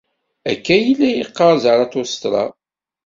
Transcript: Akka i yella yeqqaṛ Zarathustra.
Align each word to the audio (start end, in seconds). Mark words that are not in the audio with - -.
Akka 0.51 0.73
i 0.77 0.81
yella 0.85 1.09
yeqqaṛ 1.11 1.53
Zarathustra. 1.63 2.43